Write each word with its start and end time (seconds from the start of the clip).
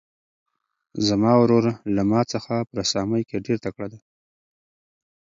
زما 1.07 1.33
ورور 1.41 1.65
له 1.95 2.03
ما 2.11 2.21
څخه 2.33 2.53
په 2.67 2.73
رسامۍ 2.81 3.23
کې 3.29 3.37
ډېر 3.45 3.57
تکړه 3.65 3.87
دی. 3.91 3.99